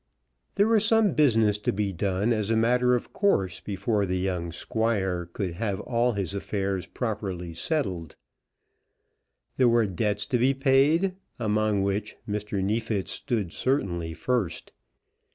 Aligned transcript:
There 0.55 0.65
was 0.67 0.83
some 0.83 1.13
business 1.13 1.59
to 1.59 1.71
be 1.71 1.93
done 1.93 2.33
as 2.33 2.49
a 2.49 2.57
matter 2.57 2.95
of 2.95 3.13
course 3.13 3.59
before 3.59 4.07
the 4.07 4.17
young 4.17 4.51
Squire 4.51 5.27
could 5.31 5.53
have 5.53 5.79
all 5.79 6.13
his 6.13 6.33
affairs 6.33 6.87
properly 6.87 7.53
settled. 7.53 8.15
There 9.57 9.69
were 9.69 9.85
debts 9.85 10.25
to 10.25 10.39
be 10.39 10.55
paid, 10.55 11.17
among 11.37 11.83
which 11.83 12.15
Mr. 12.27 12.63
Neefit's 12.63 13.11
stood 13.11 13.53
certainly 13.53 14.15
first. 14.15 14.71